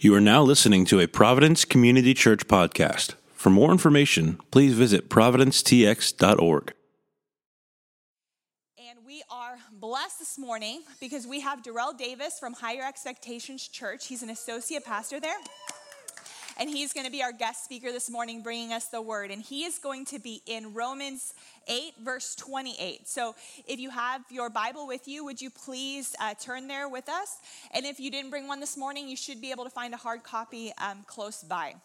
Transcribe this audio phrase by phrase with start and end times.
[0.00, 3.14] You are now listening to a Providence Community Church podcast.
[3.34, 6.72] For more information, please visit providencetx.org.
[8.78, 14.06] And we are blessed this morning because we have DaRell Davis from Higher Expectations Church.
[14.06, 15.34] He's an associate pastor there.
[16.58, 19.30] And he's going to be our guest speaker this morning, bringing us the word.
[19.30, 21.32] And he is going to be in Romans
[21.68, 23.06] 8, verse 28.
[23.06, 23.36] So
[23.66, 27.38] if you have your Bible with you, would you please uh, turn there with us?
[27.72, 29.96] And if you didn't bring one this morning, you should be able to find a
[29.96, 31.76] hard copy um, close by.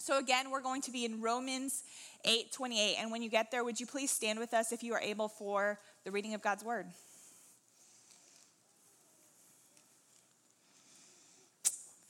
[0.00, 1.84] So again, we're going to be in Romans
[2.24, 2.96] 8, 28.
[2.98, 5.28] And when you get there, would you please stand with us if you are able
[5.28, 6.86] for the reading of God's word?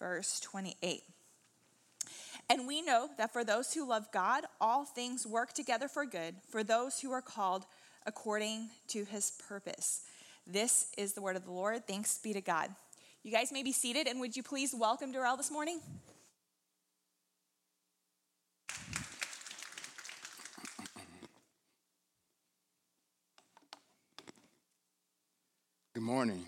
[0.01, 1.03] Verse 28.
[2.51, 6.35] And we know that for those who love God, all things work together for good,
[6.49, 7.65] for those who are called
[8.07, 10.03] according to his purpose.
[10.47, 11.87] This is the word of the Lord.
[11.87, 12.69] Thanks be to God.
[13.23, 15.81] You guys may be seated, and would you please welcome DaRell this morning?
[25.95, 26.45] Good morning.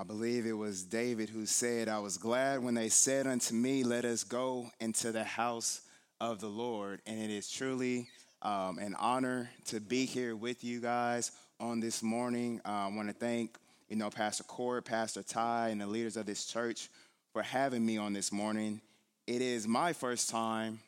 [0.00, 3.82] I believe it was David who said, I was glad when they said unto me,
[3.82, 5.80] Let us go into the house
[6.20, 7.00] of the Lord.
[7.04, 8.06] And it is truly
[8.40, 12.60] um, an honor to be here with you guys on this morning.
[12.64, 13.56] Uh, I want to thank,
[13.88, 16.90] you know, Pastor Cord, Pastor Ty, and the leaders of this church
[17.32, 18.80] for having me on this morning.
[19.26, 20.78] It is my first time,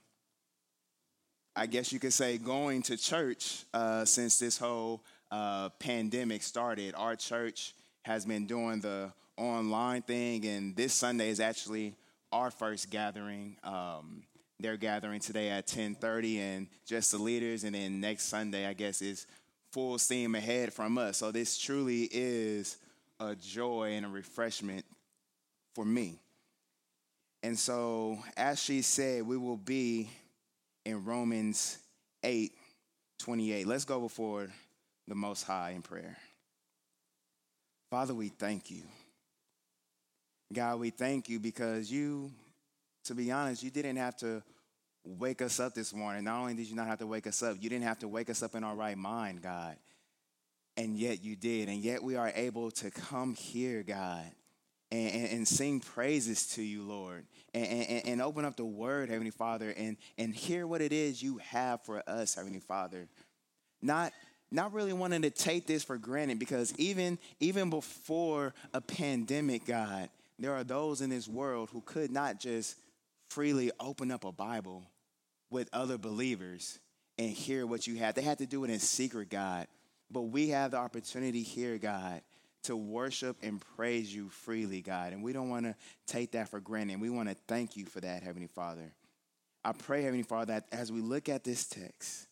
[1.57, 5.03] I guess you could say, going to church uh, since this whole
[5.33, 6.95] uh, pandemic started.
[6.97, 11.95] Our church has been doing the online thing, and this Sunday is actually
[12.33, 13.57] our first gathering.
[13.63, 14.23] Um,
[14.59, 19.03] they're gathering today at 10:30, and just the leaders, and then next Sunday, I guess,
[19.03, 19.27] is
[19.73, 21.19] full steam ahead from us.
[21.19, 22.77] So this truly is
[23.19, 24.85] a joy and a refreshment
[25.75, 26.19] for me.
[27.43, 30.11] And so, as she said, we will be
[30.85, 31.79] in Romans
[32.23, 32.53] 8
[33.19, 33.67] 28.
[33.67, 34.49] Let's go before
[35.07, 36.17] the Most High in prayer.
[37.91, 38.83] Father, we thank you.
[40.53, 42.31] God, we thank you because you,
[43.05, 44.45] to be honest, you didn't have to
[45.05, 46.23] wake us up this morning.
[46.23, 48.31] Not only did you not have to wake us up, you didn't have to wake
[48.31, 49.77] us up in our right mind, God.
[50.77, 51.69] And yet you did.
[51.69, 54.31] And yet we are able to come here, God,
[54.93, 59.31] and, and, sing praises to you, Lord, and, and, and open up the word, Heavenly
[59.33, 63.09] Father, and, and hear what it is you have for us, Heavenly Father.
[63.83, 64.13] Not
[64.51, 70.09] not really wanting to take this for granted because even even before a pandemic, God,
[70.39, 72.77] there are those in this world who could not just
[73.29, 74.83] freely open up a Bible
[75.51, 76.79] with other believers
[77.19, 78.15] and hear what you have.
[78.15, 79.67] They had to do it in secret, God.
[80.11, 82.23] But we have the opportunity here, God,
[82.65, 85.13] to worship and praise you freely, God.
[85.13, 87.01] And we don't want to take that for granted.
[87.01, 88.93] We want to thank you for that, Heavenly Father.
[89.65, 92.27] I pray, Heavenly Father, that as we look at this text,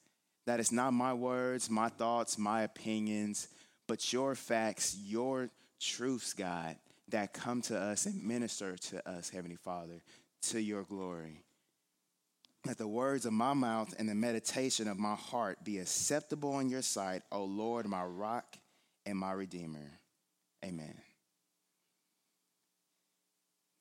[0.49, 3.49] that it's not my words, my thoughts, my opinions,
[3.87, 6.77] but your facts, your truths, God,
[7.09, 10.03] that come to us and minister to us, Heavenly Father,
[10.45, 11.43] to your glory.
[12.67, 16.71] Let the words of my mouth and the meditation of my heart be acceptable in
[16.71, 18.57] your sight, O Lord, my rock
[19.05, 20.01] and my redeemer.
[20.65, 20.95] Amen.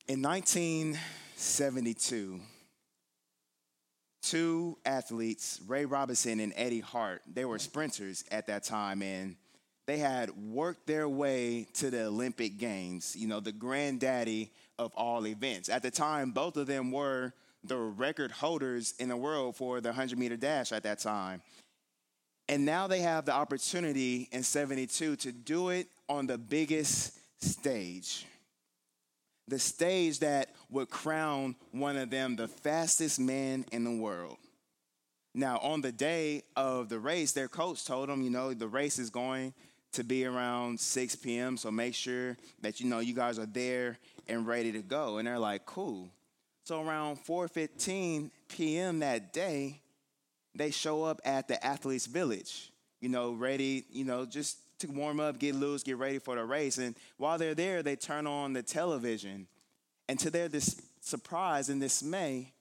[0.09, 2.41] In 1972,
[4.29, 7.21] two athletes, Rey Robinson and Eddie Hart.
[7.31, 9.35] They were sprinters at that time, and
[9.85, 15.25] they had worked their way to the Olympic Games, you know, the granddaddy of all
[15.25, 15.69] events.
[15.69, 17.33] At the time, both of them were
[17.63, 21.41] the record holders in the world for the 100 meter dash at that time.
[22.49, 28.25] And now they have the opportunity in 72 to do it on the biggest stage
[29.47, 34.37] the stage that would crown one of them the fastest man in the world.
[35.33, 38.97] Now, on the day of the race, their coach told them, you know, the race
[38.97, 39.53] is going
[39.93, 43.99] to be around 6 p.m., so make sure that, you know, you guys are there
[44.27, 45.17] and ready to go.
[45.17, 46.09] And they're like, cool.
[46.63, 48.99] So around 4.15 p.m.
[48.99, 49.81] that day,
[50.55, 55.19] they show up at the athletes' village, you know, ready, you know, just to warm
[55.19, 56.77] up, get loose, get ready for the race.
[56.77, 59.47] And while they're there, they turn on the television.
[60.07, 62.53] And to their dis- surprise and dismay,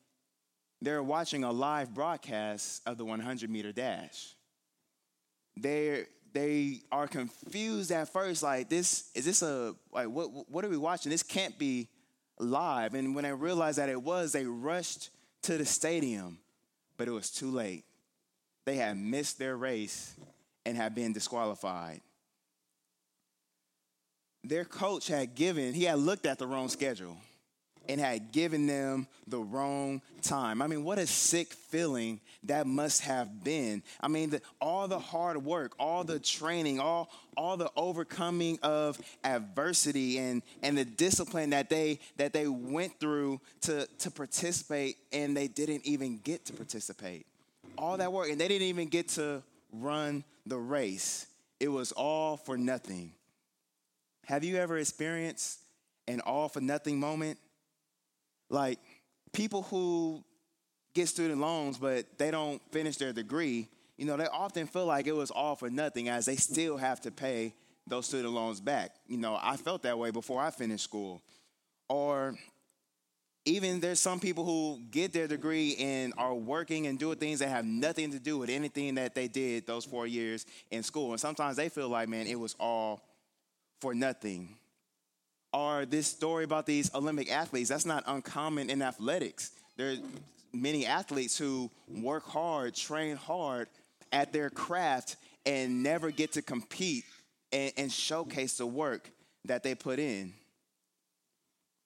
[0.80, 4.34] they're watching a live broadcast of the 100 meter dash.
[5.56, 10.68] They're, they are confused at first, like, this, is this a, like, what, what are
[10.68, 11.10] we watching?
[11.10, 11.88] This can't be
[12.38, 12.94] live.
[12.94, 15.10] And when they realized that it was, they rushed
[15.42, 16.38] to the stadium,
[16.96, 17.84] but it was too late.
[18.66, 20.14] They had missed their race
[20.66, 22.02] and had been disqualified.
[24.48, 27.16] their coach had given, he had looked at the wrong schedule
[27.88, 30.60] and had given them the wrong time.
[30.60, 33.82] I mean, what a sick feeling that must have been.
[34.00, 38.98] I mean, the, all the hard work, all the training, all all the overcoming of
[39.22, 45.36] adversity and and the discipline that they that they went through to to participate and
[45.36, 47.26] they didn't even get to participate.
[47.78, 49.42] All that work and they didn't even get to
[49.72, 51.26] run the race.
[51.60, 53.12] It was all for nothing.
[54.26, 55.60] Have you ever experienced
[56.08, 57.38] an all for nothing moment?
[58.50, 58.78] Like
[59.32, 60.24] people who
[60.94, 65.06] get student loans but they don't finish their degree, you know, they often feel like
[65.06, 67.54] it was all for nothing as they still have to pay
[67.86, 68.94] those student loans back.
[69.06, 71.22] You know, I felt that way before I finished school.
[71.88, 72.34] Or
[73.46, 77.48] even there's some people who get their degree and are working and doing things that
[77.48, 81.12] have nothing to do with anything that they did those four years in school.
[81.12, 83.02] And sometimes they feel like, man, it was all
[83.80, 84.56] for nothing
[85.52, 87.68] Or this story about these Olympic athletes.
[87.68, 89.52] That's not uncommon in athletics.
[89.76, 89.96] There are
[90.52, 93.68] many athletes who work hard, train hard
[94.12, 97.04] at their craft, and never get to compete
[97.52, 99.08] and, and showcase the work
[99.44, 100.34] that they put in.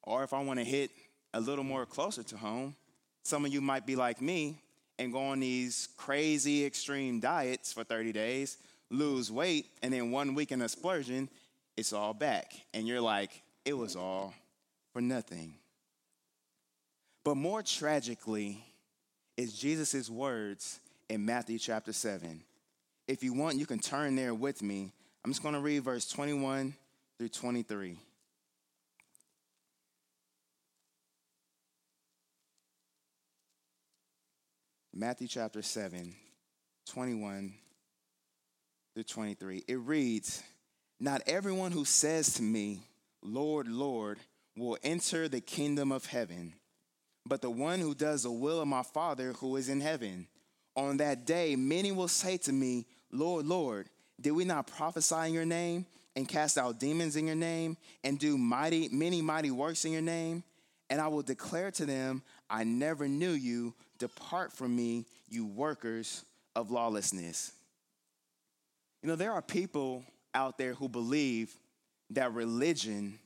[0.02, 0.90] Or if I want to hit
[1.32, 2.74] a little more closer to home,
[3.22, 4.58] some of you might be like me
[4.98, 8.58] and go on these crazy extreme diets for 30 days,
[8.90, 11.28] lose weight, and then one week in a splurging,
[11.76, 12.52] it's all back.
[12.74, 14.34] And you're like, it was all
[14.92, 15.54] for nothing.
[17.24, 18.64] But more tragically
[19.36, 22.42] is Jesus' words in Matthew chapter 7.
[23.08, 24.92] If you want, you can turn there with me.
[25.24, 26.74] I'm just going to read verse 21
[27.18, 27.98] through 23.
[35.00, 36.14] Matthew chapter 7,
[36.90, 37.54] 21
[38.92, 39.64] through 23.
[39.66, 40.42] It reads,
[41.00, 42.82] Not everyone who says to me,
[43.22, 44.18] Lord, Lord,
[44.58, 46.52] will enter the kingdom of heaven,
[47.24, 50.26] but the one who does the will of my Father who is in heaven.
[50.76, 53.88] On that day, many will say to me, Lord, Lord,
[54.20, 58.18] did we not prophesy in your name and cast out demons in your name and
[58.18, 60.44] do mighty, many mighty works in your name?
[60.90, 63.74] And I will declare to them, I never knew you.
[64.00, 66.24] Depart from me, you workers
[66.56, 67.52] of lawlessness.
[69.02, 70.02] You know, there are people
[70.34, 71.54] out there who believe
[72.10, 73.18] that religion,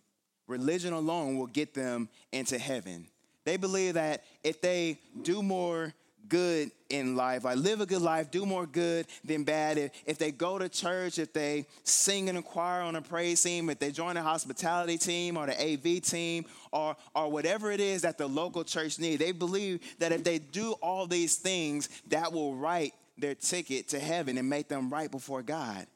[0.46, 3.06] religion alone will get them into heaven.
[3.44, 5.94] They believe that if they do more
[6.28, 9.78] good in life, like live a good life, do more good than bad.
[9.78, 13.42] If, if they go to church, if they sing in a choir on a praise
[13.42, 17.80] team, if they join a hospitality team or the AV team or, or whatever it
[17.80, 21.88] is that the local church need, they believe that if they do all these things,
[22.08, 25.86] that will write their ticket to heaven and make them right before God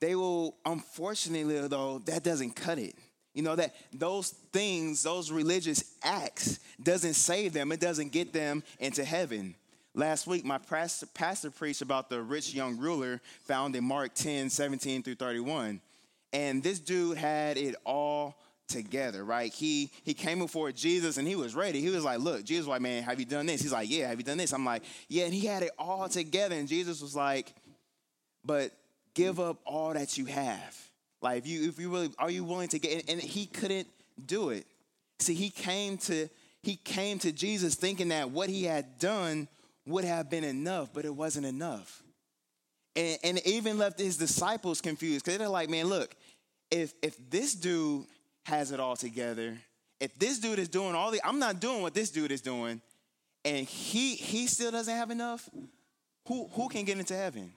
[0.00, 2.94] they will, unfortunately, though, that doesn't cut it.
[3.34, 8.62] You know, that those things, those religious acts, doesn't save them, it doesn't get them
[8.78, 9.54] into heaven.
[9.94, 15.02] Last week, my pastor, preached about the rich young ruler found in Mark 10 17
[15.02, 15.80] through 31.
[16.32, 18.36] And this dude had it all
[18.68, 19.52] together, right?
[19.52, 21.80] He he came before Jesus and he was ready.
[21.80, 24.18] He was like, "Look, Jesus, like, man, have you done this?" He's like, "Yeah, have
[24.18, 26.54] you done this?" I'm like, "Yeah," and he had it all together.
[26.54, 27.52] And Jesus was like,
[28.44, 28.72] "But
[29.14, 30.89] give up all that you have.
[31.22, 33.88] Like if you if you really are you willing to get and he couldn't
[34.24, 34.66] do it.
[35.18, 36.28] See, he came to
[36.62, 39.48] he came to Jesus thinking that what he had done
[39.86, 42.02] would have been enough, but it wasn't enough.
[42.96, 46.14] And, and even left his disciples confused because they're like, man, look,
[46.70, 48.06] if if this dude
[48.44, 49.58] has it all together,
[50.00, 52.80] if this dude is doing all the, I'm not doing what this dude is doing,
[53.44, 55.48] and he he still doesn't have enough,
[56.26, 57.52] who who can get into heaven?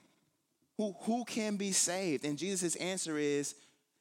[0.78, 2.24] Who, who can be saved?
[2.24, 3.54] And Jesus' answer is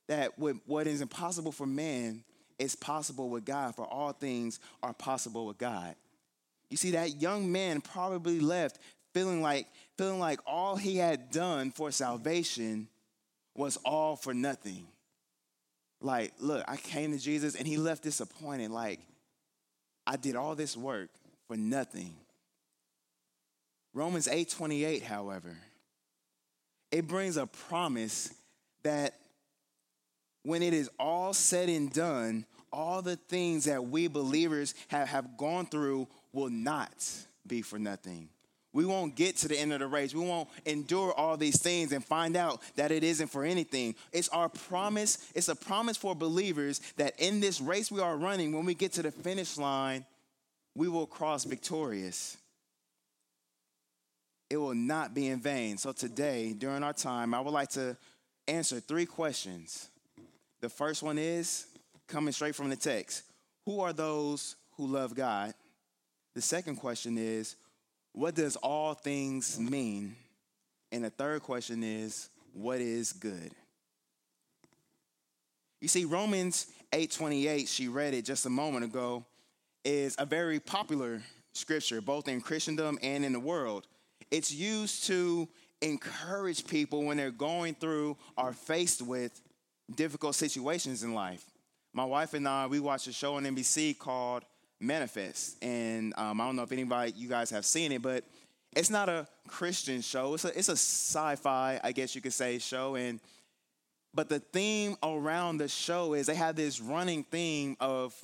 [0.07, 2.23] that what is impossible for man
[2.59, 5.95] is possible with God, for all things are possible with God.
[6.69, 8.79] You see, that young man probably left
[9.13, 12.87] feeling like, feeling like all he had done for salvation
[13.55, 14.87] was all for nothing.
[16.01, 18.71] Like, look, I came to Jesus and he left disappointed.
[18.71, 18.99] Like,
[20.05, 21.09] I did all this work
[21.47, 22.15] for nothing.
[23.93, 25.55] Romans 8 28, however,
[26.93, 28.31] it brings a promise
[28.83, 29.15] that
[30.43, 35.35] when it is all said and done, all the things that we believers have, have
[35.35, 36.93] gone through will not
[37.47, 38.29] be for nothing.
[38.73, 40.13] We won't get to the end of the race.
[40.13, 43.95] We won't endure all these things and find out that it isn't for anything.
[44.11, 48.51] It's our promise, it's a promise for believers that in this race we are running,
[48.51, 50.05] when we get to the finish line,
[50.75, 52.37] we will cross victorious
[54.53, 55.79] it will not be in vain.
[55.79, 57.97] So today, during our time, I would like to
[58.47, 59.89] answer three questions.
[60.61, 61.65] The first one is
[62.07, 63.23] coming straight from the text
[63.65, 65.55] Who are those who love God?
[66.35, 67.55] The second question is
[68.11, 70.15] What does all things mean?
[70.91, 73.53] And the third question is What is good?
[75.81, 79.25] You see, Romans 8:28, she read it just a moment ago,
[79.83, 83.87] is a very popular scripture, both in Christendom and in the world.
[84.33, 85.47] It's used to
[85.83, 89.39] encourage people when they're going through or faced with
[89.93, 91.45] difficult situations in life.
[91.93, 94.43] My wife and I, we watched a show on NBC called
[94.79, 98.23] Manifest, and um, I don't know if anybody you guys have seen it, but
[98.75, 100.33] it's not a Christian show.
[100.33, 103.19] It's a it's a sci-fi, I guess you could say, show, and
[104.15, 108.19] but the theme around the show is they have this running theme of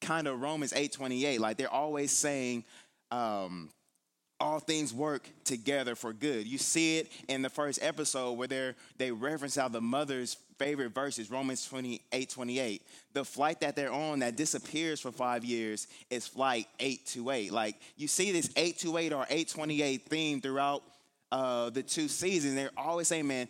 [0.00, 1.40] kind of Romans 8:28.
[1.40, 2.64] Like they're always saying,
[3.10, 3.68] um,
[4.42, 6.46] all things work together for good.
[6.46, 10.92] You see it in the first episode where they they reference how the mother's favorite
[10.92, 12.82] verses, Romans 28, 28.
[13.12, 17.52] The flight that they're on that disappears for five years is flight 828.
[17.52, 20.82] Like you see this 828 or 828 theme throughout
[21.30, 22.56] uh, the two seasons.
[22.56, 23.48] They're always saying, man,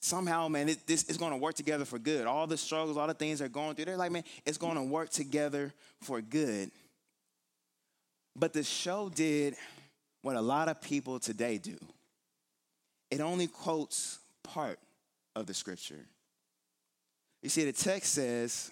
[0.00, 2.26] somehow, man, it, this is going to work together for good.
[2.26, 4.82] All the struggles, all the things they're going through, they're like, man, it's going to
[4.82, 6.72] work together for good.
[8.34, 9.54] But the show did
[10.22, 11.76] what a lot of people today do
[13.12, 14.78] it only quotes part
[15.36, 16.06] of the scripture.
[17.42, 18.70] You see, the text says,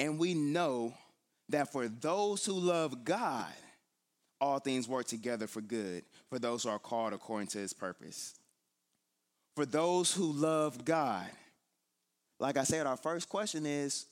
[0.00, 0.94] and we know
[1.48, 3.52] that for those who love God,
[4.40, 8.34] all things work together for good, for those who are called according to his purpose.
[9.54, 11.28] For those who love God,
[12.40, 14.06] like I said, our first question is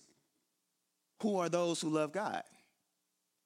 [1.20, 2.44] who are those who love God?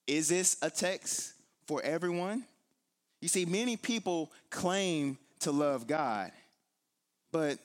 [0.07, 1.33] Is this a text
[1.67, 2.45] for everyone?
[3.21, 6.33] You see, many people claim to love God,
[7.33, 7.59] but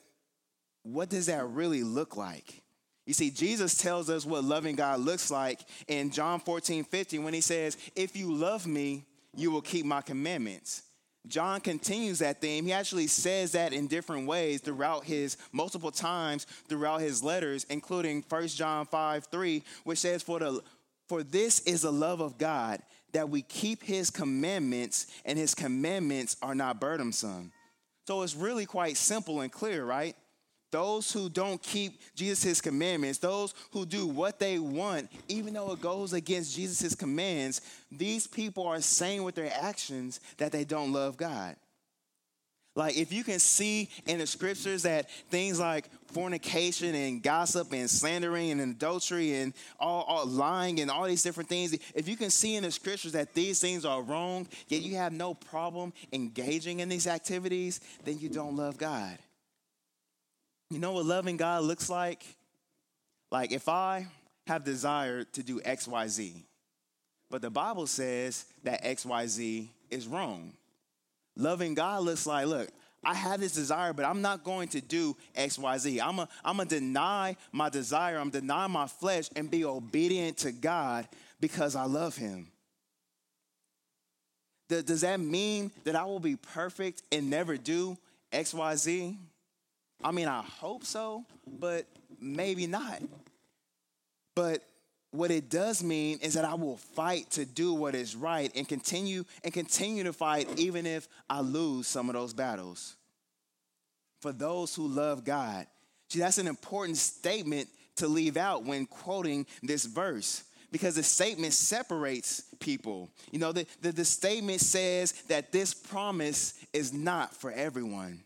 [0.83, 2.61] what does that really look like?
[3.05, 7.33] You see, Jesus tells us what loving God looks like in John 14, 15, when
[7.33, 9.05] he says, If you love me,
[9.35, 10.83] you will keep my commandments.
[11.27, 12.65] John continues that theme.
[12.65, 18.23] He actually says that in different ways throughout his multiple times throughout his letters, including
[18.27, 20.61] 1 John 5, 3, which says, For the
[21.07, 22.81] for this is the love of God,
[23.13, 27.51] that we keep his commandments, and his commandments are not burdensome.
[28.07, 30.15] So it's really quite simple and clear, right?
[30.71, 35.81] Those who don't keep Jesus' commandments, those who do what they want, even though it
[35.81, 41.17] goes against Jesus' commands, these people are saying with their actions that they don't love
[41.17, 41.57] God.
[42.73, 47.89] Like, if you can see in the scriptures that things like fornication and gossip and
[47.89, 52.29] slandering and adultery and all, all, lying and all these different things, if you can
[52.29, 56.79] see in the scriptures that these things are wrong, yet you have no problem engaging
[56.79, 59.17] in these activities, then you don't love God.
[60.69, 62.23] You know what loving God looks like?
[63.31, 64.07] Like, if I
[64.47, 66.35] have desire to do XYZ,
[67.29, 70.53] but the Bible says that XYZ is wrong
[71.35, 72.69] Loving God looks like, look,
[73.03, 76.01] I have this desire, but I'm not going to do X, Y, Z.
[76.01, 76.27] I'm going
[76.59, 78.17] to deny my desire.
[78.17, 81.07] I'm deny my flesh and be obedient to God
[81.39, 82.47] because I love Him.
[84.69, 87.97] Does that mean that I will be perfect and never do
[88.31, 89.17] X, Y, Z?
[90.03, 91.25] I mean, I hope so,
[91.59, 91.85] but
[92.19, 93.01] maybe not.
[94.35, 94.63] But
[95.11, 98.67] what it does mean is that I will fight to do what is right and
[98.67, 102.95] continue and continue to fight even if I lose some of those battles.
[104.21, 105.67] For those who love God.
[106.09, 111.53] See, that's an important statement to leave out when quoting this verse because the statement
[111.53, 113.09] separates people.
[113.31, 118.23] You know, the, the, the statement says that this promise is not for everyone.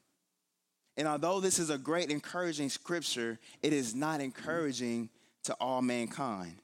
[0.97, 5.09] And although this is a great encouraging scripture, it is not encouraging
[5.45, 6.57] to all mankind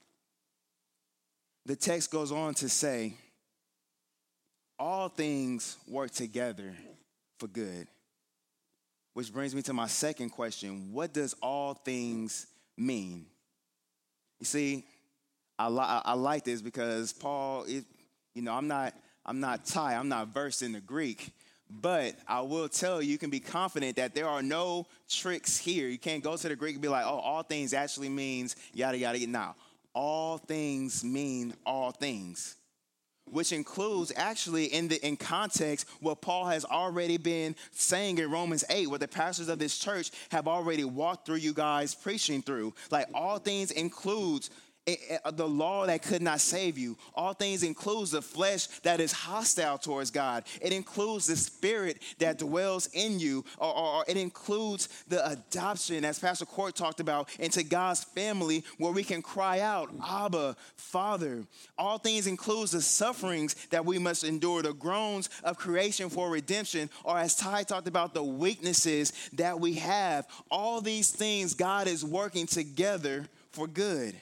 [1.72, 3.14] the text goes on to say,
[4.78, 6.74] all things work together
[7.40, 7.88] for good.
[9.14, 12.46] Which brings me to my second question What does all things
[12.78, 13.26] mean?
[14.42, 14.84] You see,
[15.58, 17.86] I, li- I like this because Paul, it,
[18.36, 18.94] you know, I'm not,
[19.26, 21.32] I'm not Ty, I'm not versed in the Greek,
[21.70, 25.88] but I will tell you, you can be confident that there are no tricks here.
[25.88, 28.98] You can't go to the Greek and be like, oh, all things actually means yada,
[28.98, 29.32] yada, yada.
[29.32, 29.56] Now,
[29.94, 32.56] all things mean all things
[33.32, 38.64] which includes actually in the in context what Paul has already been saying in Romans
[38.70, 42.74] 8, what the pastors of this church have already walked through you guys preaching through.
[42.90, 44.50] Like all things includes
[44.88, 46.98] Eh, eh, uh, the law that could not save you.
[47.14, 50.44] All things includes the flesh that is hostile towards God.
[50.60, 56.04] It includes the spirit that dwells in you, or, or, or, it includes the adoption,
[56.04, 61.46] as Pastor Court talked about, into God's family where we can cry out, Abba, Father.
[61.78, 66.90] All things includes the sufferings that we must endure, the groans of creation for redemption,
[67.04, 70.26] or as Ty talked about, the weaknesses that we have.
[70.50, 74.16] All these things God is working together for good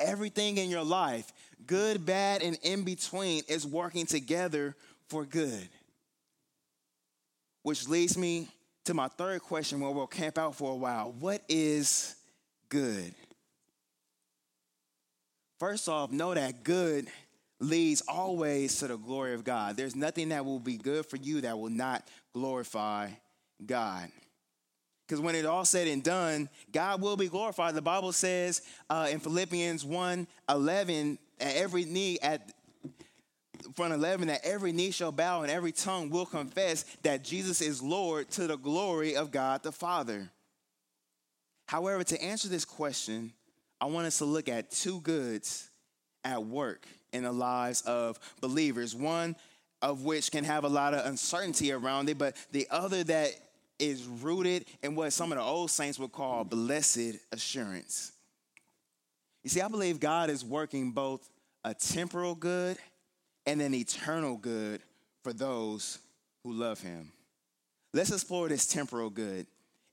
[0.00, 1.32] everything in your life,
[1.66, 4.74] good, bad, and in between, is working together
[5.08, 5.68] for good.
[7.62, 8.48] Which leads me
[8.84, 11.14] to my third question where we'll camp out for a while.
[11.18, 12.16] What is
[12.68, 13.14] good?
[15.58, 17.08] First off, know that good
[17.60, 19.76] leads always to the glory of God.
[19.76, 23.10] There's nothing that will be good for you that will not glorify
[23.64, 24.08] God.
[25.10, 27.74] Because when it all said and done, God will be glorified.
[27.74, 32.52] The Bible says uh, in Philippians 1 11, at every knee at
[33.74, 37.82] front 11 that every knee shall bow and every tongue will confess that Jesus is
[37.82, 40.30] Lord to the glory of God the Father.
[41.66, 43.32] However, to answer this question,
[43.80, 45.70] I want us to look at two goods
[46.22, 48.94] at work in the lives of believers.
[48.94, 49.34] One
[49.82, 53.32] of which can have a lot of uncertainty around it, but the other that
[53.80, 58.12] is rooted in what some of the old saints would call blessed assurance.
[59.42, 61.28] You see, I believe God is working both
[61.64, 62.76] a temporal good
[63.46, 64.82] and an eternal good
[65.22, 65.98] for those
[66.44, 67.10] who love him.
[67.92, 69.46] Let's explore this temporal good.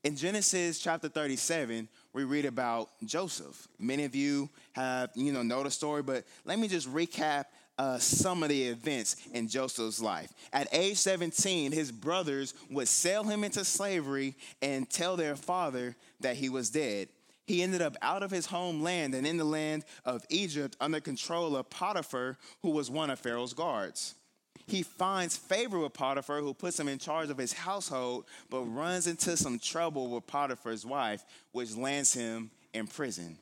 [0.04, 3.68] In Genesis chapter 37, we read about Joseph.
[3.80, 7.46] Many of you have, you know, know the story, but let me just recap
[7.78, 10.32] uh, some of the events in Joseph's life.
[10.52, 16.38] At age 17, his brothers would sell him into slavery and tell their father that
[16.38, 17.10] he was dead.
[17.46, 21.56] He ended up out of his homeland and in the land of Egypt under control
[21.56, 24.16] of Potiphar, who was one of Pharaoh's guards.
[24.68, 29.08] He finds favor with Potiphar, who puts him in charge of his household, but runs
[29.08, 33.38] into some trouble with Potiphar's wife, which lands him in prison.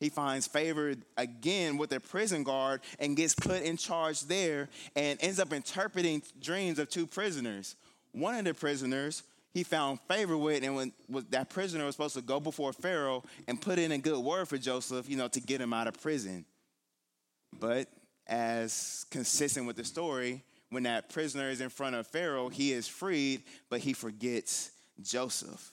[0.00, 5.18] He finds favor again with the prison guard and gets put in charge there and
[5.22, 7.76] ends up interpreting dreams of two prisoners.
[8.12, 9.22] One of the prisoners
[9.52, 10.92] he found favor with, and when
[11.30, 14.56] that prisoner was supposed to go before Pharaoh and put in a good word for
[14.56, 16.44] Joseph, you know, to get him out of prison.
[17.58, 17.88] But
[18.26, 22.86] as consistent with the story, when that prisoner is in front of Pharaoh, he is
[22.86, 24.70] freed, but he forgets
[25.02, 25.72] Joseph.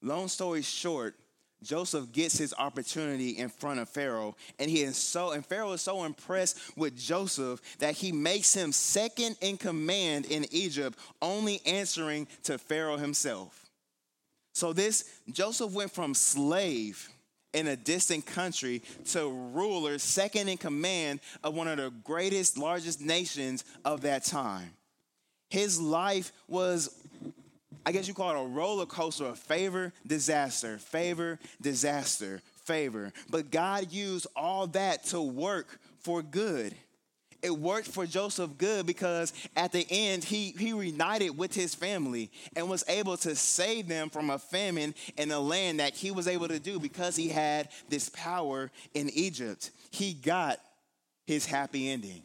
[0.00, 1.16] Long story short,
[1.62, 5.82] Joseph gets his opportunity in front of Pharaoh, and he is so and Pharaoh is
[5.82, 12.26] so impressed with Joseph that he makes him second in command in Egypt, only answering
[12.44, 13.66] to Pharaoh himself.
[14.54, 17.08] So this Joseph went from slave
[17.52, 23.00] in a distant country to ruler, second in command of one of the greatest, largest
[23.00, 24.70] nations of that time.
[25.50, 26.88] His life was
[27.84, 33.12] I guess you call it a roller coaster of favor, disaster, favor, disaster, favor.
[33.30, 36.74] But God used all that to work for good.
[37.42, 42.30] It worked for Joseph good because at the end he, he reunited with his family
[42.54, 46.28] and was able to save them from a famine in a land that he was
[46.28, 49.72] able to do because he had this power in Egypt.
[49.90, 50.60] He got
[51.26, 52.22] his happy ending.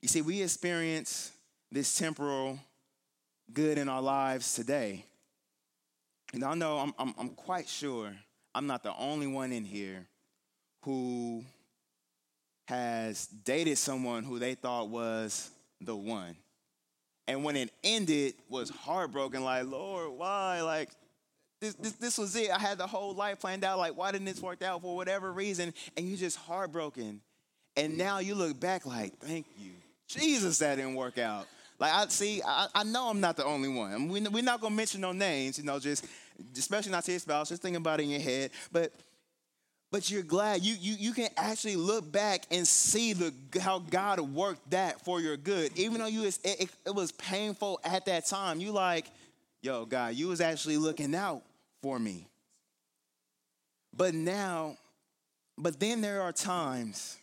[0.00, 1.32] You see, we experience
[1.70, 2.58] this temporal
[3.52, 5.04] good in our lives today.
[6.32, 8.12] And I know I'm, I'm, I'm quite sure
[8.54, 10.06] I'm not the only one in here
[10.82, 11.44] who
[12.66, 16.36] has dated someone who they thought was the one.
[17.26, 20.62] And when it ended, was heartbroken, like, Lord, why?
[20.62, 20.90] Like,
[21.60, 22.50] this, this, this was it.
[22.50, 23.78] I had the whole life planned out.
[23.78, 25.74] Like, why didn't this work out for whatever reason?
[25.96, 27.20] And you're just heartbroken.
[27.76, 29.72] And now you look back like, thank you.
[30.08, 31.46] Jesus, that didn't work out.
[31.78, 34.08] Like I see, I, I know I'm not the only one.
[34.08, 36.06] We, we're not gonna mention no names, you know, just
[36.56, 37.48] especially not to your spouse.
[37.48, 38.50] Just think about it in your head.
[38.72, 38.92] But
[39.90, 44.20] but you're glad you you you can actually look back and see the how God
[44.20, 48.26] worked that for your good, even though you it, it, it was painful at that
[48.26, 48.60] time.
[48.60, 49.06] You like,
[49.62, 51.42] yo, God, you was actually looking out
[51.80, 52.26] for me.
[53.96, 54.76] But now,
[55.56, 57.18] but then there are times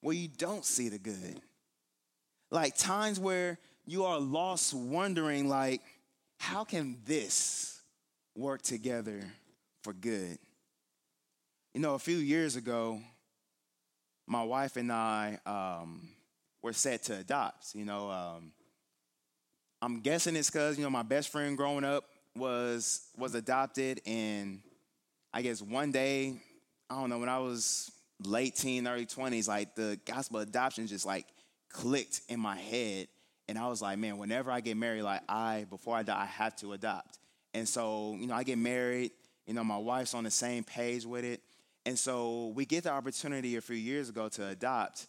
[0.00, 1.40] where you don't see the good.
[2.50, 5.80] Like times where you are lost wondering like
[6.38, 7.80] how can this
[8.36, 9.20] work together
[9.82, 10.38] for good
[11.72, 13.00] you know a few years ago
[14.26, 16.08] my wife and i um,
[16.62, 18.52] were set to adopt you know um,
[19.80, 22.04] i'm guessing it's because you know my best friend growing up
[22.36, 24.60] was was adopted and
[25.36, 26.40] I guess one day,
[26.88, 27.92] I don't know, when I was
[28.24, 31.26] late teen, early 20s, like the gospel adoption just like
[31.68, 33.08] clicked in my head.
[33.48, 36.26] And I was like, man, whenever I get married, like I, before I die, I
[36.26, 37.18] have to adopt.
[37.54, 39.12] And so, you know, I get married,
[39.46, 41.40] you know, my wife's on the same page with it.
[41.86, 45.06] And so we get the opportunity a few years ago to adopt.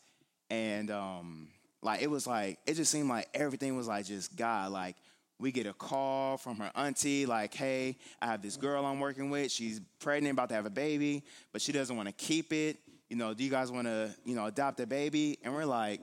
[0.50, 1.48] And um,
[1.82, 4.72] like it was like, it just seemed like everything was like just God.
[4.72, 4.96] Like
[5.40, 9.30] we get a call from her auntie, like, hey, I have this girl I'm working
[9.30, 9.52] with.
[9.52, 12.78] She's pregnant, about to have a baby, but she doesn't want to keep it.
[13.10, 15.40] You know, do you guys want to, you know, adopt a baby?
[15.44, 16.02] And we're like,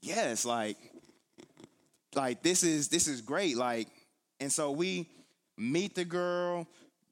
[0.00, 0.76] yes, like,
[2.14, 3.56] like this is this is great.
[3.56, 3.88] Like,
[4.40, 5.08] and so we
[5.56, 6.66] meet the girl,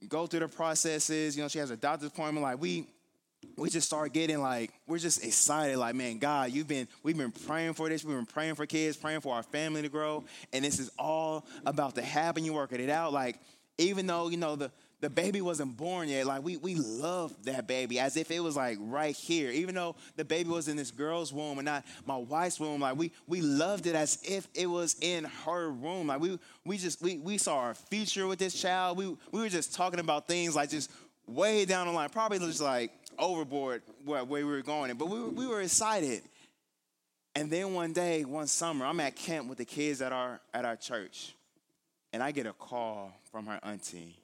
[0.08, 1.36] go through the processes.
[1.36, 2.42] You know, she has a doctor's appointment.
[2.42, 2.86] Like we
[3.56, 7.30] we just start getting like we're just excited like man god you've been we've been
[7.30, 10.64] praying for this we've been praying for kids praying for our family to grow and
[10.64, 13.38] this is all about to happen you working it out like
[13.78, 14.70] even though you know the
[15.04, 16.24] the baby wasn't born yet.
[16.24, 19.50] Like we we love that baby as if it was like right here.
[19.50, 22.96] Even though the baby was in this girl's womb and not my wife's womb like
[22.96, 26.06] we we loved it as if it was in her womb.
[26.06, 28.96] Like we we just we we saw our future with this child.
[28.96, 30.90] We we were just talking about things like just
[31.26, 34.94] way down the line probably just like overboard where, where we were going.
[34.94, 36.22] But we we were excited.
[37.34, 40.64] And then one day one summer i'm at camp with the kids at our at
[40.64, 41.34] our church.
[42.14, 44.16] And i get a call from her auntie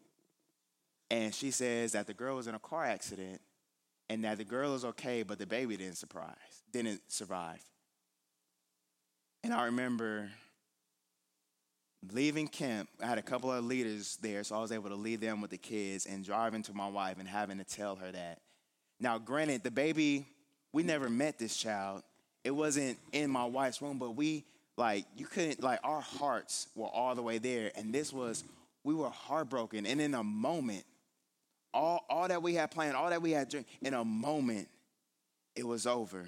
[1.10, 3.40] and she says that the girl was in a car accident
[4.08, 7.62] and that the girl is okay, but the baby didn't surprise, didn't survive.
[9.42, 10.30] And I remember
[12.12, 12.88] leaving camp.
[13.02, 15.50] I had a couple of leaders there, so I was able to leave them with
[15.50, 18.40] the kids and driving to my wife and having to tell her that.
[18.98, 20.26] Now, granted, the baby,
[20.72, 22.02] we never met this child.
[22.44, 24.44] It wasn't in my wife's room, but we,
[24.76, 27.70] like, you couldn't, like, our hearts were all the way there.
[27.74, 28.44] And this was,
[28.84, 29.86] we were heartbroken.
[29.86, 30.84] And in a moment,
[31.72, 34.68] all, all that we had planned, all that we had dreamed, in a moment,
[35.54, 36.26] it was over.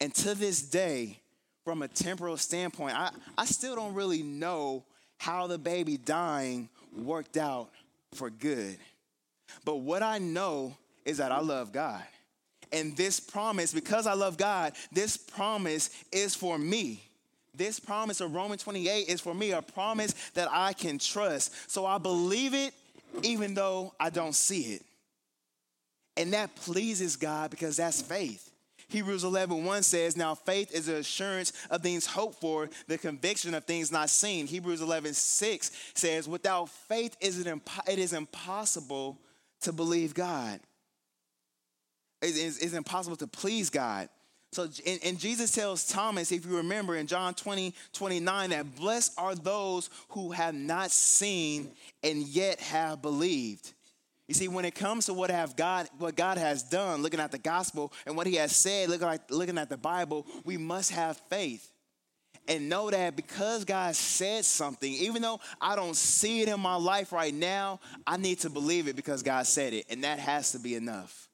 [0.00, 1.18] And to this day,
[1.64, 4.84] from a temporal standpoint, I, I still don't really know
[5.18, 7.70] how the baby dying worked out
[8.14, 8.76] for good.
[9.64, 12.02] But what I know is that I love God.
[12.72, 17.02] And this promise, because I love God, this promise is for me.
[17.54, 21.70] This promise of Romans 28 is for me, a promise that I can trust.
[21.70, 22.74] So I believe it
[23.22, 24.82] even though I don't see it.
[26.16, 28.50] And that pleases God because that's faith.
[28.88, 33.52] Hebrews 11, 1 says, Now faith is the assurance of things hoped for, the conviction
[33.54, 34.46] of things not seen.
[34.46, 39.18] Hebrews 11, 6 says, Without faith, it is impossible
[39.62, 40.60] to believe God.
[42.22, 44.08] It's impossible to please God.
[44.56, 49.12] So, and, and, Jesus tells Thomas, if you remember in John 20, 29, that blessed
[49.18, 51.70] are those who have not seen
[52.02, 53.74] and yet have believed.
[54.28, 57.32] You see, when it comes to what have God, what God has done, looking at
[57.32, 60.90] the gospel and what He has said, looking at, looking at the Bible, we must
[60.92, 61.70] have faith
[62.48, 66.76] and know that because God said something, even though I don't see it in my
[66.76, 70.52] life right now, I need to believe it because God said it, and that has
[70.52, 71.25] to be enough.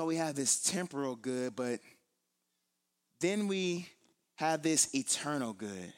[0.00, 1.78] So we have this temporal good, but
[3.20, 3.86] then we
[4.36, 5.92] have this eternal good.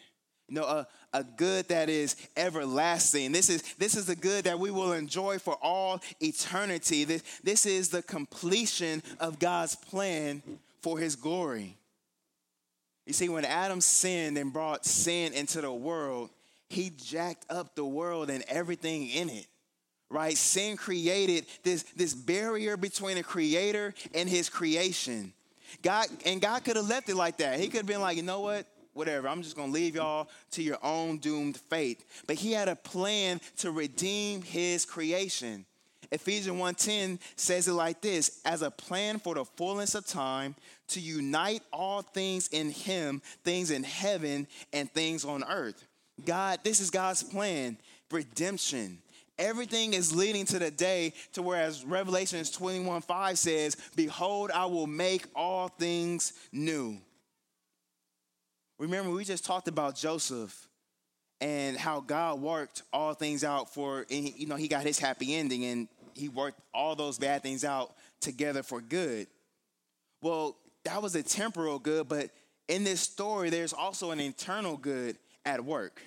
[0.48, 3.30] You know, a, a good that is everlasting.
[3.30, 7.04] This is this is the good that we will enjoy for all eternity.
[7.04, 10.42] This, this is the completion of God's plan
[10.80, 11.76] for his glory.
[13.06, 16.30] You see, when Adam sinned and brought sin into the world,
[16.68, 19.46] he jacked up the world and everything in it
[20.12, 20.36] right?
[20.36, 25.32] Sin created this, this barrier between a creator and his creation.
[25.82, 27.58] God and God could have left it like that.
[27.58, 28.66] He could have been like, you know what?
[28.92, 32.04] Whatever, I'm just gonna leave y'all to your own doomed fate.
[32.26, 35.64] But he had a plan to redeem his creation.
[36.10, 40.54] Ephesians 1:10 says it like this, as a plan for the fullness of time
[40.88, 45.82] to unite all things in him, things in heaven and things on earth.
[46.22, 47.78] God, this is God's plan,
[48.10, 49.00] redemption.
[49.42, 54.86] Everything is leading to the day to whereas Revelations 21 5 says, Behold, I will
[54.86, 56.96] make all things new.
[58.78, 60.68] Remember, we just talked about Joseph
[61.40, 65.34] and how God worked all things out for, and you know, he got his happy
[65.34, 69.26] ending and he worked all those bad things out together for good.
[70.20, 72.30] Well, that was a temporal good, but
[72.68, 76.00] in this story, there's also an internal good at work.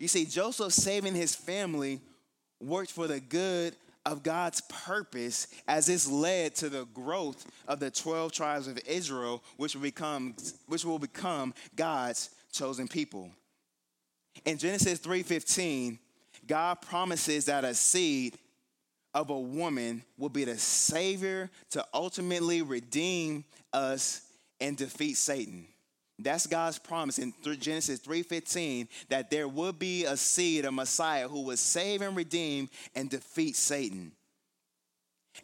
[0.00, 2.00] You see, Joseph saving his family
[2.58, 7.90] worked for the good of God's purpose as this led to the growth of the
[7.90, 10.34] 12 tribes of Israel, which will become,
[10.66, 13.30] which will become God's chosen people.
[14.46, 15.98] In Genesis 3:15,
[16.46, 18.38] God promises that a seed
[19.12, 24.22] of a woman will be the savior to ultimately redeem us
[24.60, 25.66] and defeat Satan.
[26.22, 31.42] That's God's promise in Genesis 3:15 that there would be a seed, a Messiah who
[31.42, 34.12] would save and redeem and defeat Satan.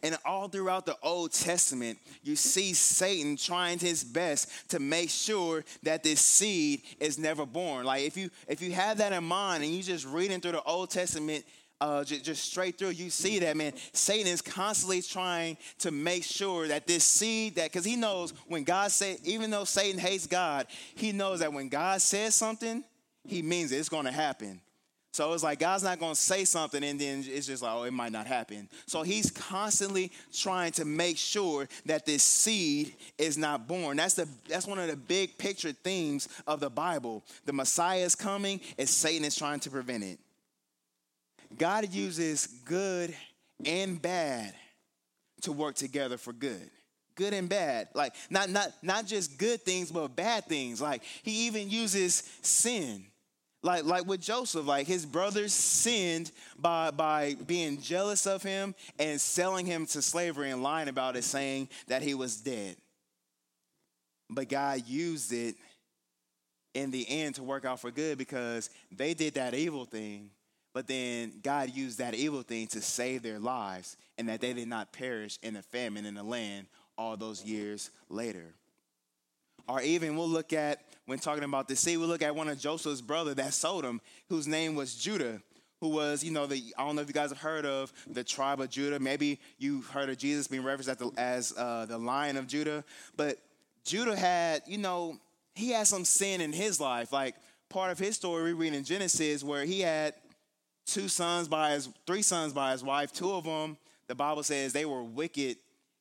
[0.03, 5.65] And all throughout the Old Testament, you see Satan trying his best to make sure
[5.85, 7.87] that this seed is never born.
[7.87, 10.63] Like if you if you have that in mind and you just reading through the
[10.63, 11.45] Old Testament
[11.81, 16.25] uh, just, just straight through, you see that, man, Satan is constantly trying to make
[16.25, 20.27] sure that this seed, that, because he knows when God said, even though Satan hates
[20.27, 22.83] God, he knows that when God says something,
[23.25, 23.77] he means it.
[23.77, 24.61] It's going to happen.
[25.17, 27.85] So it's like God's not going to say something and then it's just like, oh,
[27.85, 28.69] it might not happen.
[28.87, 33.97] So he's constantly trying to make sure that this seed is not born.
[33.97, 37.25] That's the that's one of the big picture themes of the Bible.
[37.47, 40.19] The Messiah is coming and Satan is trying to prevent it.
[41.57, 43.15] God uses good
[43.65, 44.55] and bad
[45.43, 46.71] to work together for good.
[47.15, 47.89] Good and bad.
[47.95, 50.81] Like not not not just good things, but bad things.
[50.81, 53.07] Like he even uses sin.
[53.63, 59.21] Like, like with Joseph, like his brothers sinned by, by being jealous of him and
[59.21, 62.77] selling him to slavery and lying about it, saying that he was dead.
[64.31, 65.57] But God used it
[66.75, 70.31] in the end to work out for good because they did that evil thing
[70.77, 74.69] but then God used that evil thing to save their lives and that they did
[74.69, 76.67] not perish in a famine in the land
[76.99, 78.53] all those years later.
[79.67, 82.59] Or even we'll look at, when talking about the sea, we'll look at one of
[82.59, 85.41] Joseph's brother that sold him, whose name was Judah,
[85.81, 88.23] who was, you know, the, I don't know if you guys have heard of the
[88.23, 89.01] tribe of Judah.
[89.01, 92.85] Maybe you've heard of Jesus being referenced as, the, as uh, the lion of Judah.
[93.17, 93.39] But
[93.83, 95.17] Judah had, you know,
[95.55, 97.15] he had some sin in his life.
[97.15, 97.35] Like
[97.71, 100.13] part of his story we read in Genesis where he had
[100.87, 103.13] two sons by his three sons by his wife.
[103.13, 105.59] Two of them, the Bible says they were wicked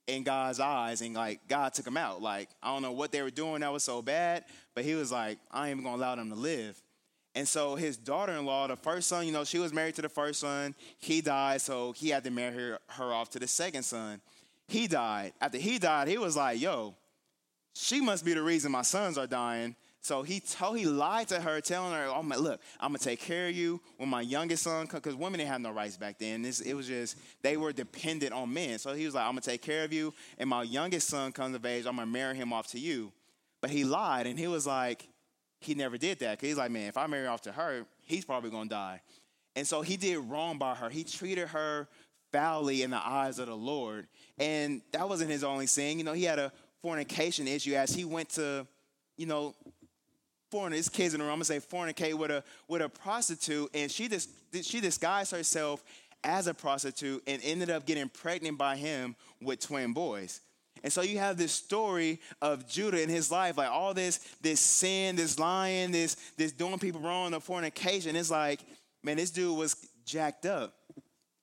[0.08, 2.21] in God's eyes, and like God took them out.
[2.21, 5.12] Like I don't know what they were doing that was so bad, but He was
[5.12, 6.82] like, I ain't even gonna allow them to live.
[7.36, 10.39] And so his daughter-in-law, the first son, you know, she was married to the first
[10.39, 10.74] son.
[11.00, 14.21] He died, so he had to marry her, her off to the second son.
[14.69, 15.34] He died.
[15.41, 16.95] After he died, he was like, "Yo,
[17.74, 21.41] she must be the reason my sons are dying." So he told, he lied to
[21.41, 24.62] her, telling her, "Oh my, look, I'm gonna take care of you when my youngest
[24.62, 26.44] son comes." Because women didn't have no rights back then.
[26.44, 28.78] This, it was just they were dependent on men.
[28.78, 31.56] So he was like, "I'm gonna take care of you, and my youngest son comes
[31.56, 33.12] of age, I'm gonna marry him off to you."
[33.62, 35.08] But he lied, and he was like,
[35.60, 36.39] he never did that.
[36.39, 39.02] Cause he's like, "Man, if I marry off to her, he's probably gonna die."
[39.56, 40.91] And so he did wrong by her.
[40.91, 41.88] He treated her
[42.32, 44.06] foully in the eyes of the Lord,
[44.38, 45.98] and that wasn't his only sin.
[45.98, 46.52] You know, he had a
[46.84, 48.68] fornication issue as he went to,
[49.18, 49.56] you know,
[50.56, 53.70] foreigner, his kids in the room, I'm gonna say fornicate with a with a prostitute,
[53.74, 54.30] and she dis,
[54.62, 55.84] she disguised herself
[56.24, 60.39] as a prostitute and ended up getting pregnant by him with twin boys.
[60.82, 64.62] And so you have this story of Judah in his life, like all this, this
[64.62, 68.15] sin, this lying, this, this doing people wrong, the fornication.
[68.15, 68.62] It's like,
[69.04, 70.74] man, this dude was jacked up.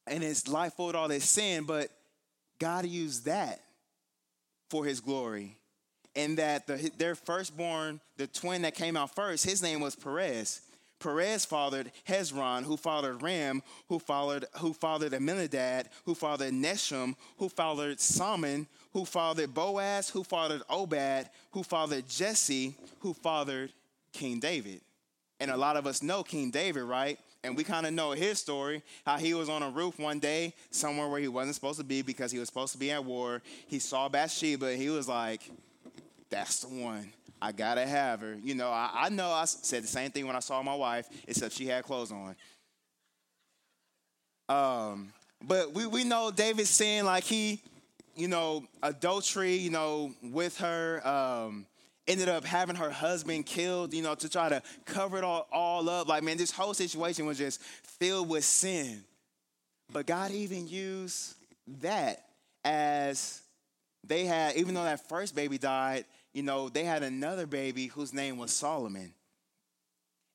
[0.07, 1.89] And his life full of all this sin, but
[2.59, 3.61] God used that
[4.71, 5.59] for his glory
[6.15, 10.61] and that the, their firstborn, the twin that came out first, his name was Perez.
[11.03, 17.49] Perez fathered Hezron, who fathered Ram, who fathered, who fathered Amminadab, who fathered Nahshon, who
[17.49, 23.73] fathered Salmon, who fathered Boaz, who fathered Obed, who fathered Jesse, who fathered
[24.13, 24.81] King David.
[25.41, 27.19] And a lot of us know King David, right?
[27.43, 30.55] And we kind of know his story how he was on a roof one day
[30.71, 33.43] somewhere where he wasn't supposed to be because he was supposed to be at war.
[33.67, 34.77] He saw Bathsheba.
[34.77, 35.51] He was like,
[36.33, 37.13] that's the one.
[37.41, 38.37] I gotta have her.
[38.43, 41.09] You know, I, I know I said the same thing when I saw my wife,
[41.29, 42.37] except she had clothes on.
[44.49, 45.13] Um,
[45.45, 47.61] but we, we know David's saying like he,
[48.17, 51.67] you know, adultery, you know, with her, um,
[52.09, 55.89] ended up having her husband killed, you know, to try to cover it all, all
[55.89, 56.09] up.
[56.09, 59.05] Like, man, this whole situation was just filled with sin.
[59.93, 61.35] But God even used
[61.81, 62.25] that
[62.65, 63.42] as
[64.05, 68.13] they had, even though that first baby died, you know, they had another baby whose
[68.13, 69.13] name was Solomon.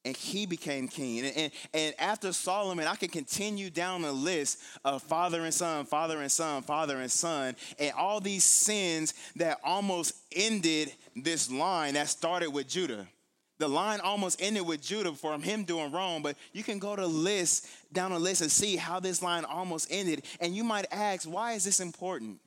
[0.05, 1.25] And he became king.
[1.25, 5.85] And, and, and, after Solomon, I can continue down the list of father and son,
[5.85, 11.95] father and son, father and son, and all these sins that almost ended this line
[11.95, 13.05] that started with Judah.
[13.59, 17.05] The line almost ended with Judah from him doing wrong, but you can go to
[17.05, 20.23] list down the list and see how this line almost ended.
[20.39, 22.39] And you might ask, why is this important?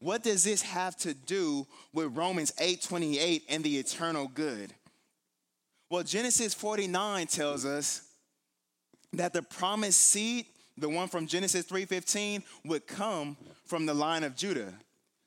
[0.00, 4.74] What does this have to do with Romans 8:28 and the eternal good?
[5.90, 8.02] Well, Genesis 49 tells us
[9.12, 14.36] that the promised seed, the one from Genesis 3:15, would come from the line of
[14.36, 14.72] Judah.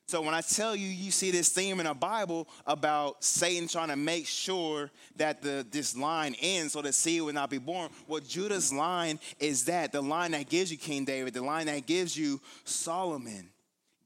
[0.06, 3.88] So when I tell you, you see this theme in the Bible about Satan trying
[3.88, 7.90] to make sure that the this line ends so the seed would not be born.
[8.08, 11.86] Well, Judah's line is that the line that gives you King David, the line that
[11.86, 13.53] gives you Solomon.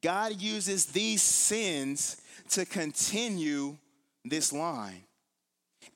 [0.03, 3.77] God uses these sins to continue
[4.25, 5.03] this line.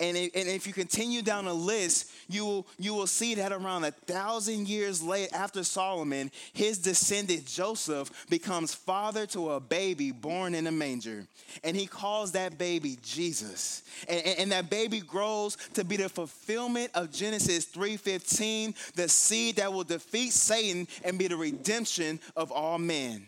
[0.01, 3.93] And, if you continue down the list, you will, you will see that around a
[3.93, 10.67] thousand years late after Solomon, his descendant Joseph becomes father to a baby born in
[10.67, 11.27] a manger.
[11.63, 13.83] And he calls that baby Jesus.
[14.09, 19.73] And, and that baby grows to be the fulfillment of Genesis 3:15, the seed that
[19.73, 23.27] will defeat Satan and be the redemption of all men.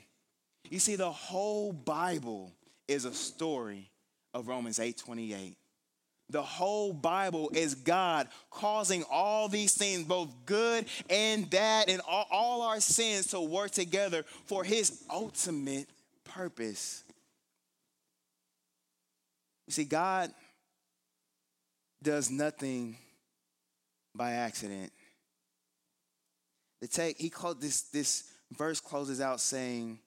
[0.75, 2.53] You see, the whole Bible
[2.89, 3.93] is a story
[4.35, 5.55] of Romans 8:28.
[6.31, 12.27] The whole Bible is God causing all these things, both good and bad, and all,
[12.29, 15.89] all, our sins to work together for His ultimate
[16.25, 17.05] purpose.
[19.69, 20.35] You see, God
[22.03, 22.99] does nothing
[24.13, 24.93] by accident.
[26.81, 30.01] The take, he called this, this verse closes out saying,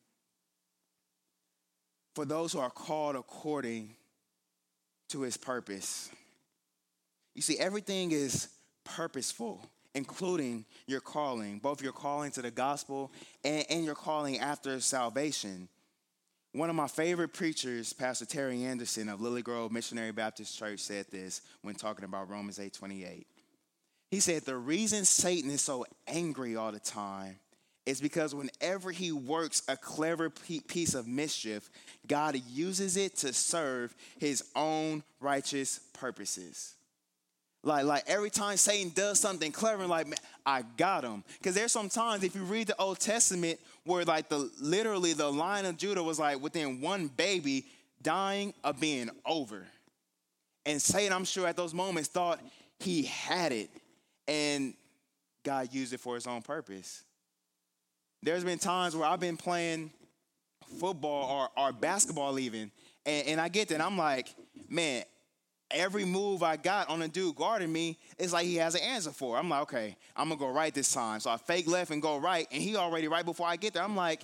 [2.18, 3.92] For those who are called according
[5.10, 6.10] to his purpose.
[7.36, 8.48] You see, everything is
[8.84, 9.62] purposeful,
[9.94, 13.12] including your calling, both your calling to the gospel
[13.44, 15.70] and, and your calling after salvation.
[16.54, 21.06] One of my favorite preachers, Pastor Terry Anderson of Lily Grove Missionary Baptist Church, said
[21.12, 23.28] this when talking about Romans 8 28.
[24.10, 27.36] He said, The reason Satan is so angry all the time
[27.88, 31.70] is because whenever he works a clever piece of mischief,
[32.06, 36.76] God uses it to serve his own righteous purposes.
[37.64, 40.06] Like, like every time Satan does something clever, like
[40.46, 41.24] I got him.
[41.40, 45.32] Because there's some times if you read the Old Testament where like the literally the
[45.32, 47.68] line of Judah was like within one baby
[48.02, 49.66] dying of being over.
[50.66, 52.42] And Satan, I'm sure at those moments thought
[52.80, 53.70] he had it.
[54.28, 54.74] And
[55.46, 57.06] God used it for his own purpose.
[58.24, 59.92] There's been times where I've been playing
[60.80, 62.72] football or, or basketball even,
[63.06, 63.82] and, and I get that.
[63.82, 64.34] I'm like,
[64.70, 65.04] man,
[65.72, 69.12] every move I got on a dude guarding me is like he has an answer
[69.12, 69.38] for.
[69.38, 71.20] I'm like, okay, I'm gonna go right this time.
[71.20, 73.84] So I fake left and go right, and he already right before I get there.
[73.84, 74.24] I'm like,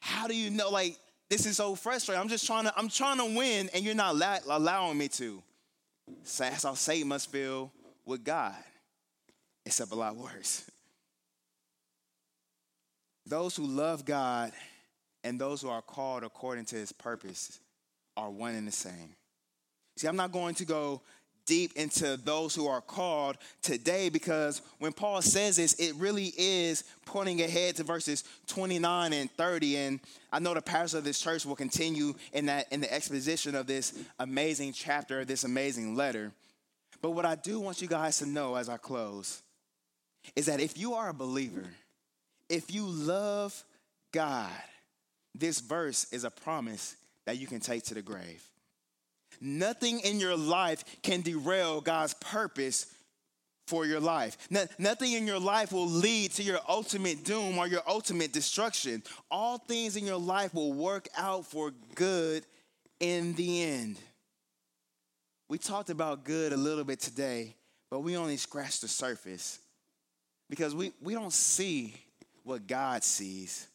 [0.00, 0.70] how do you know?
[0.70, 0.98] Like,
[1.28, 2.20] this is so frustrating.
[2.20, 5.42] I'm just trying to, I'm trying to win, and you're not la- allowing me to.
[6.24, 7.72] So that's how Satan must feel
[8.04, 8.54] with God,
[9.64, 10.68] except a lot worse.
[13.26, 14.52] Those who love God
[15.24, 17.60] and those who are called according to his purpose
[18.16, 19.14] are one and the same.
[19.96, 21.02] See, I'm not going to go
[21.46, 26.84] deep into those who are called today because when Paul says this, it really is
[27.04, 29.76] pointing ahead to verses 29 and 30.
[29.76, 30.00] And
[30.32, 33.66] I know the pastor of this church will continue in that in the exposition of
[33.66, 36.32] this amazing chapter, of this amazing letter.
[37.00, 39.42] But what I do want you guys to know as I close
[40.36, 41.66] is that if you are a believer,
[42.52, 43.64] if you love
[44.12, 44.50] God,
[45.34, 48.44] this verse is a promise that you can take to the grave.
[49.40, 52.86] Nothing in your life can derail God's purpose
[53.66, 54.36] for your life.
[54.50, 59.02] No, nothing in your life will lead to your ultimate doom or your ultimate destruction.
[59.30, 62.44] All things in your life will work out for good
[63.00, 63.96] in the end.
[65.48, 67.56] We talked about good a little bit today,
[67.90, 69.58] but we only scratched the surface
[70.50, 71.94] because we, we don't see
[72.44, 73.68] what God sees.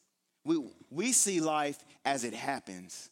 [0.43, 3.10] We, we see life as it happens.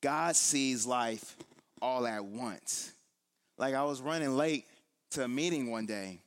[0.00, 1.36] God sees life
[1.80, 2.92] all at once.
[3.58, 4.64] Like I was running late
[5.10, 6.18] to a meeting one day,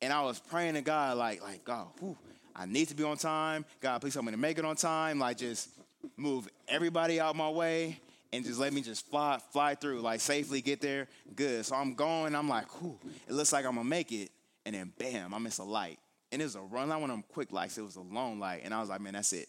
[0.00, 2.16] and I was praying to God, like, like God, whew,
[2.54, 3.64] I need to be on time.
[3.80, 5.18] God, please help me to make it on time.
[5.18, 5.68] Like, just
[6.16, 7.98] move everybody out my way
[8.32, 11.08] and just let me just fly, fly through, like safely get there.
[11.36, 11.66] Good.
[11.66, 12.34] So I'm going.
[12.34, 12.98] I'm like, whew,
[13.28, 14.30] it looks like I'm gonna make it,
[14.64, 15.98] and then bam, I miss a light
[16.32, 16.88] and it was a run.
[16.88, 17.78] Not one of them quick lights.
[17.78, 19.48] It was a long light, and I was like, man, that's it.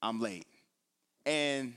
[0.00, 0.46] I'm late.
[1.26, 1.74] And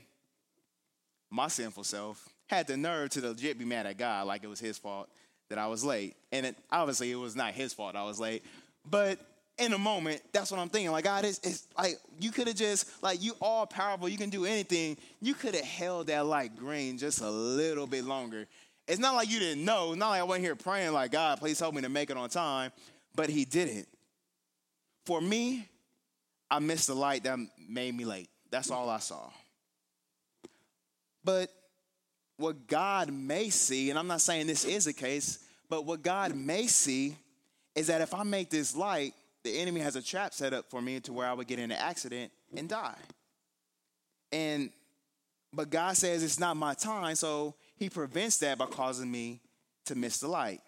[1.30, 4.60] my sinful self had the nerve to legit be mad at God, like it was
[4.60, 5.08] His fault
[5.48, 6.14] that I was late.
[6.32, 8.44] And it, obviously, it was not His fault I was late.
[8.88, 9.18] But
[9.58, 10.90] in a moment, that's what I'm thinking.
[10.90, 14.08] Like God, it's, it's like you could have just like you all powerful.
[14.08, 14.96] You can do anything.
[15.20, 18.46] You could have held that light green just a little bit longer.
[18.86, 19.94] It's not like you didn't know.
[19.94, 22.28] Not like I wasn't here praying like God, please help me to make it on
[22.28, 22.72] time.
[23.14, 23.88] But He didn't.
[25.04, 25.68] For me,
[26.50, 27.38] I missed the light that
[27.68, 28.28] made me late.
[28.50, 29.30] That's all I saw.
[31.24, 31.50] But
[32.36, 35.38] what God may see, and I'm not saying this is the case,
[35.68, 37.16] but what God may see
[37.74, 40.80] is that if I make this light, the enemy has a trap set up for
[40.80, 42.96] me to where I would get in an accident and die.
[44.32, 44.70] And
[45.52, 49.40] but God says it's not my time, so he prevents that by causing me
[49.84, 50.60] to miss the light.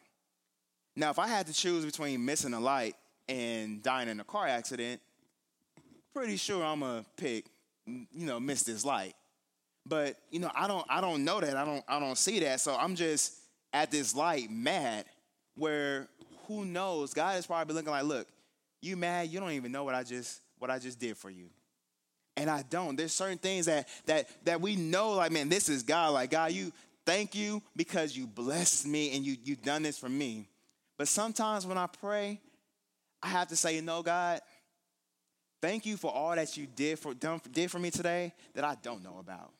[0.94, 2.94] Now, if I had to choose between missing a light
[3.28, 5.00] and dying in a car accident,
[6.14, 7.46] pretty sure I'm gonna pick,
[7.86, 9.14] you know, miss this light.
[9.84, 11.56] But you know, I don't, I don't know that.
[11.56, 12.60] I don't, I don't see that.
[12.60, 13.34] So I'm just
[13.72, 15.04] at this light mad.
[15.56, 16.08] Where
[16.46, 17.14] who knows?
[17.14, 18.26] God is probably looking like, look,
[18.82, 19.28] you mad?
[19.28, 21.48] You don't even know what I just, what I just did for you.
[22.36, 22.96] And I don't.
[22.96, 26.10] There's certain things that that that we know, like, man, this is God.
[26.10, 26.72] Like, God, you
[27.06, 30.48] thank you because you blessed me and you you done this for me.
[30.98, 32.40] But sometimes when I pray,
[33.26, 34.40] I have to say, you know, God,
[35.60, 38.76] thank you for all that you did for done did for me today that I
[38.80, 39.50] don't know about.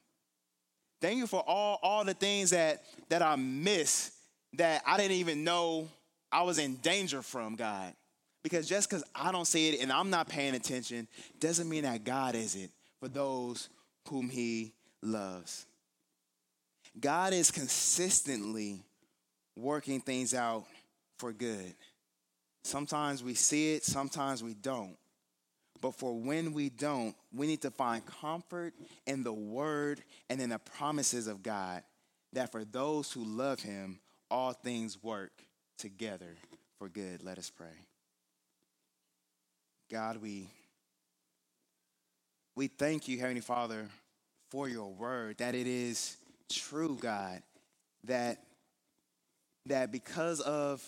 [1.00, 4.12] Thank you for all all the things that that I miss
[4.52, 5.88] that I didn't even know
[6.30, 7.92] I was in danger from, God.
[8.44, 11.08] Because just because I don't see it and I'm not paying attention
[11.40, 13.68] doesn't mean that God isn't for those
[14.08, 15.66] whom He loves.
[17.00, 18.84] God is consistently
[19.56, 20.66] working things out
[21.18, 21.74] for good.
[22.66, 24.96] Sometimes we see it, sometimes we don't.
[25.80, 28.74] But for when we don't, we need to find comfort
[29.06, 31.82] in the word and in the promises of God
[32.32, 34.00] that for those who love him,
[34.30, 35.30] all things work
[35.78, 36.34] together
[36.78, 37.22] for good.
[37.22, 37.68] Let us pray.
[39.90, 40.48] God, we
[42.56, 43.86] we thank you, Heavenly Father,
[44.50, 46.16] for your word, that it is
[46.50, 47.42] true, God,
[48.04, 48.42] that
[49.66, 50.82] that because of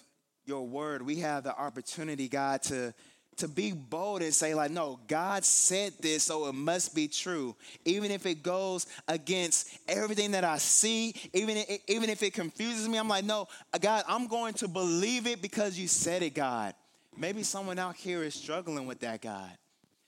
[0.49, 2.95] your word, we have the opportunity, God, to
[3.37, 7.55] to be bold and say like no god said this so it must be true.
[7.85, 12.89] Even if it goes against everything that i see even if, even if it confuses
[12.89, 13.47] me i'm like no
[13.81, 16.75] god i'm going to believe it because you said it god.
[17.17, 19.51] Maybe someone out here is struggling with that god.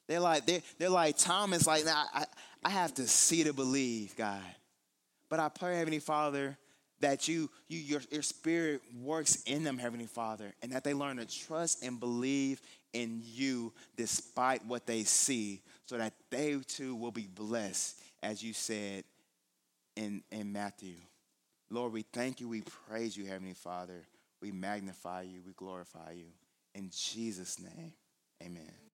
[0.09, 2.25] They're like they're, they're like thomas like nah, I,
[2.65, 4.43] I have to see to believe god.
[5.29, 6.59] But i pray heavenly father
[7.01, 11.17] that you, you your, your spirit works in them, Heavenly Father, and that they learn
[11.17, 12.61] to trust and believe
[12.93, 18.53] in you despite what they see, so that they too will be blessed, as you
[18.53, 19.05] said
[19.97, 20.95] in, in Matthew.
[21.71, 24.07] Lord, we thank you, we praise you, Heavenly Father.
[24.43, 26.27] We magnify you, we glorify you.
[26.75, 27.93] In Jesus' name,
[28.43, 28.90] amen.